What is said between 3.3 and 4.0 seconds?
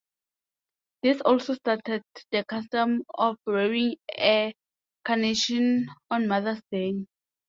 wearing